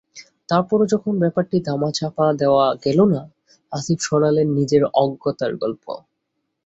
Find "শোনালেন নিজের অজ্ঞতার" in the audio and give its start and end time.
4.01-5.51